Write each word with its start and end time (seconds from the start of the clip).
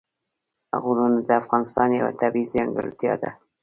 غرونه 0.83 1.19
د 1.27 1.29
افغانستان 1.41 1.89
یوه 1.99 2.11
طبیعي 2.21 2.51
ځانګړتیا 2.53 3.13
ده. 3.21 3.29